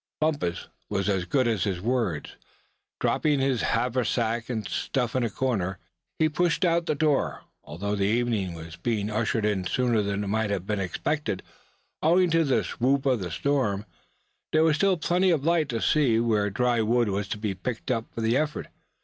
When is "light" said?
15.45-15.69